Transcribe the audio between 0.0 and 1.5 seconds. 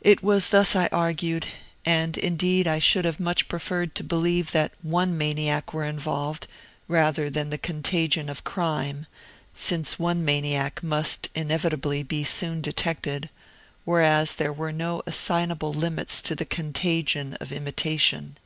It was thus I argued;